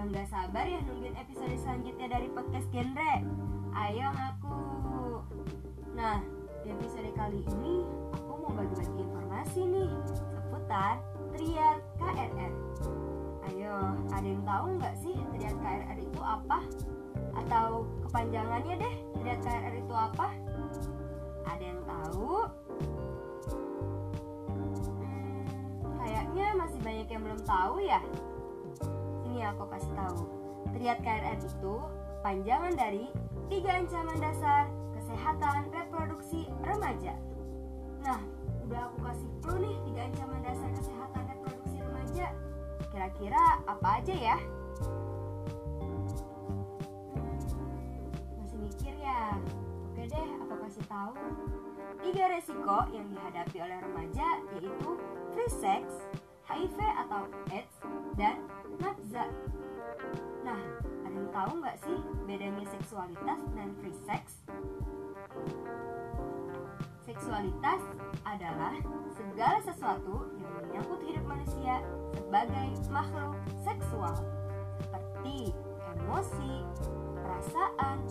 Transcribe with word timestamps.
dengerin 0.00 1.12
episode 1.20 1.52
selanjutnya 1.60 2.08
dari 2.08 2.32
podcast 2.32 2.64
genre. 2.72 3.14
Ayo 3.76 4.08
ngaku. 4.08 4.64
Nah, 5.92 6.24
di 6.64 6.72
episode 6.72 7.12
kali 7.12 7.44
ini 7.44 7.84
aku 8.16 8.32
mau 8.40 8.52
bagi-bagi 8.56 8.96
informasi 8.96 9.60
nih 9.60 9.92
seputar 10.08 11.04
triad 11.36 11.84
KRR. 12.00 12.52
Ayo, 13.52 13.76
ada 14.08 14.24
yang 14.24 14.40
tahu 14.48 14.64
nggak 14.80 14.96
sih 15.04 15.12
triad 15.36 15.56
KRR 15.60 15.98
itu 16.00 16.20
apa? 16.24 16.64
Atau 17.36 17.84
kepanjangannya 18.08 18.80
deh, 18.80 18.94
triad 19.20 19.40
KRR 19.44 19.74
itu 19.84 19.92
apa? 19.92 20.32
Ada 21.44 21.60
yang 21.76 21.80
tahu? 21.84 22.48
Hmm, 24.48 25.44
kayaknya 26.00 26.46
masih 26.56 26.80
banyak 26.80 27.08
yang 27.12 27.20
belum 27.20 27.40
tahu 27.44 27.84
ya. 27.84 28.00
Sini 29.30 29.46
aku 29.46 29.62
kasih 29.70 29.94
tahu. 29.94 30.26
Triad 30.74 30.98
KRR 31.06 31.38
itu 31.38 31.76
panjangan 32.18 32.74
dari 32.74 33.06
tiga 33.46 33.78
ancaman 33.78 34.18
dasar 34.18 34.66
kesehatan 34.90 35.70
reproduksi 35.70 36.50
remaja. 36.66 37.14
Nah, 38.02 38.18
udah 38.66 38.90
aku 38.90 38.98
kasih 39.06 39.30
clue 39.38 39.62
nih 39.62 39.78
tiga 39.86 40.00
ancaman 40.10 40.42
dasar 40.42 40.66
kesehatan 40.74 41.22
reproduksi 41.30 41.78
remaja. 41.78 42.26
Kira-kira 42.90 43.42
apa 43.70 44.02
aja 44.02 44.14
ya? 44.18 44.36
Hmm, 47.14 47.30
masih 48.34 48.58
mikir 48.66 48.98
ya? 48.98 49.38
Oke 49.94 50.10
deh, 50.10 50.26
aku 50.42 50.54
kasih 50.58 50.84
tahu. 50.90 51.14
Tiga 52.02 52.34
resiko 52.34 52.78
yang 52.90 53.06
dihadapi 53.14 53.62
oleh 53.62 53.78
remaja 53.78 54.42
yaitu 54.58 54.90
free 55.30 55.52
sex, 55.54 55.86
HIV 56.50 56.82
atau 56.82 57.30
tahu 61.40 61.64
nggak 61.64 61.80
sih 61.80 61.96
bedanya 62.28 62.68
seksualitas 62.68 63.40
dan 63.56 63.72
free 63.80 63.96
sex? 64.04 64.44
Seksualitas 67.08 67.80
adalah 68.28 68.76
segala 69.16 69.56
sesuatu 69.64 70.36
yang 70.36 70.52
menyangkut 70.60 71.00
hidup 71.00 71.24
manusia 71.24 71.80
sebagai 72.12 72.68
makhluk 72.92 73.40
seksual, 73.64 74.20
seperti 74.84 75.56
emosi, 75.96 76.60
perasaan, 77.24 78.04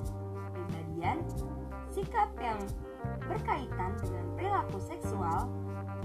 kepribadian, 0.50 1.22
sikap 1.94 2.34
yang 2.42 2.58
berkaitan 3.30 3.94
dengan 4.02 4.26
perilaku 4.42 4.82
seksual, 4.82 5.54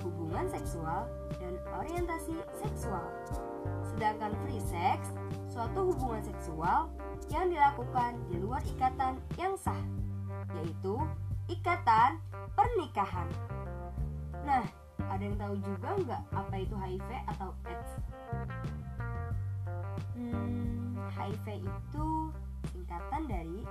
hubungan 0.05 0.44
seksual, 0.53 1.09
dan 1.41 1.56
orientasi 1.72 2.36
seksual. 2.61 3.09
Sedangkan 3.97 4.36
free 4.44 4.61
sex, 4.61 5.09
suatu 5.55 5.94
hubungan 5.94 6.19
seksual 6.27 6.91
yang 7.30 7.47
dilakukan 7.47 8.19
di 8.27 8.42
luar 8.42 8.58
ikatan 8.66 9.22
yang 9.38 9.55
sah, 9.55 9.78
yaitu 10.58 10.98
ikatan 11.47 12.19
pernikahan. 12.58 13.30
Nah, 14.42 14.66
ada 15.06 15.22
yang 15.22 15.38
tahu 15.38 15.55
juga 15.62 15.94
nggak 15.94 16.27
apa 16.34 16.58
itu 16.58 16.75
HIV 16.75 17.06
atau 17.30 17.55
AIDS? 17.70 18.02
Hmm, 20.19 20.98
HIV 21.14 21.62
itu 21.62 22.34
singkatan 22.75 23.30
dari 23.30 23.62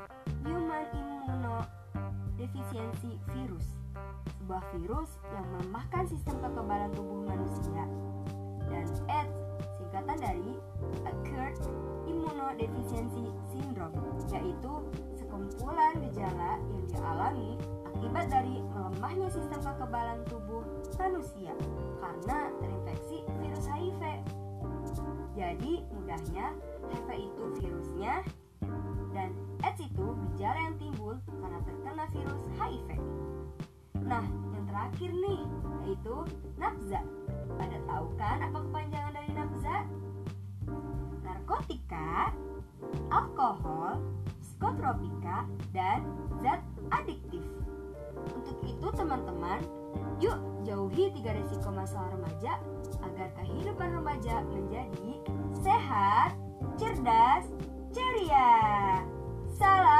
Human 0.47 0.87
Immunodeficiency 0.95 3.19
Virus, 3.35 3.75
sebuah 4.39 4.63
virus 4.71 5.19
yang 5.35 5.43
melemahkan 5.51 6.07
sistem 6.07 6.39
kekebalan 6.39 6.95
tubuh 6.95 7.27
manusia. 7.27 7.82
Immunodeficiency 12.53 13.25
Syndrome, 13.49 13.97
yaitu 14.29 14.73
sekumpulan 15.17 15.97
gejala 16.05 16.61
yang 16.61 16.85
dialami 16.85 17.57
akibat 17.89 18.29
dari 18.29 18.61
melemahnya 18.77 19.25
sistem 19.33 19.57
kekebalan 19.57 20.21
tubuh 20.29 20.61
manusia 21.01 21.49
karena 21.97 22.53
terinfeksi 22.61 23.25
virus 23.41 23.65
HIV. 23.65 24.01
Jadi 25.33 25.81
mudahnya 25.97 26.53
HIV 26.93 27.09
itu 27.25 27.43
virusnya 27.57 28.21
dan 29.17 29.33
AIDS 29.65 29.81
itu 29.81 30.05
gejala 30.37 30.59
yang 30.69 30.77
timbul 30.77 31.17
karena 31.25 31.57
terkena 31.65 32.05
virus 32.13 32.43
HIV. 32.61 32.89
Nah, 34.05 34.25
yang 34.53 34.65
terakhir 34.69 35.09
nih 35.09 35.41
yaitu 35.89 36.15
nafza. 36.61 37.01
Pada 37.57 37.77
tahu 37.89 38.13
kan 38.13 38.45
apa 38.45 38.61
kepanjangan? 38.61 39.02
narkotika, 41.53 42.33
alkohol, 43.13 44.01
psikotropika, 44.41 45.45
dan 45.69 46.01
zat 46.41 46.65
adiktif. 46.89 47.45
Untuk 48.33 48.57
itu 48.65 48.87
teman-teman, 48.97 49.61
yuk 50.17 50.33
jauhi 50.65 51.13
tiga 51.13 51.37
resiko 51.37 51.69
masa 51.69 52.01
remaja 52.09 52.57
agar 53.05 53.29
kehidupan 53.37 54.01
remaja 54.01 54.41
menjadi 54.49 55.13
sehat, 55.61 56.33
cerdas, 56.81 57.45
ceria. 57.93 59.05
Salam. 59.53 59.92